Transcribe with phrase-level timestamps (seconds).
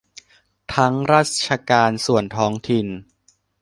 [0.75, 2.87] ทั้งราชการส่วนท้องถิ่น